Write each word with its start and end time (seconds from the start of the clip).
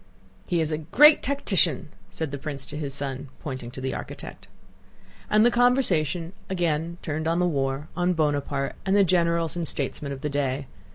"He 0.47 0.61
is 0.61 0.71
a 0.71 0.79
great 0.79 1.21
tactician!" 1.21 1.89
said 2.09 2.31
the 2.31 2.39
prince 2.39 2.65
to 2.65 2.75
his 2.75 2.91
son, 2.91 3.29
pointing 3.39 3.69
to 3.69 3.79
the 3.81 3.93
architect. 3.93 4.47
And 5.29 5.45
the 5.45 5.51
conversation 5.51 6.33
again 6.49 6.97
turned 7.03 7.27
on 7.27 7.37
the 7.37 7.45
war, 7.45 7.87
on 7.95 8.13
Bonaparte, 8.13 8.75
and 8.83 8.95
the 8.95 9.03
generals 9.03 9.55
and 9.55 9.67
statesmen 9.67 10.11
of 10.11 10.21
the 10.21 10.29
day. 10.29 10.65